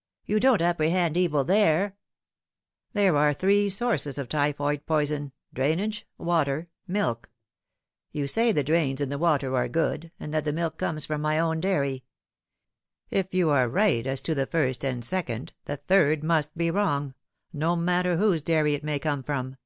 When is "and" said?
9.00-9.10, 10.20-10.34, 14.84-15.02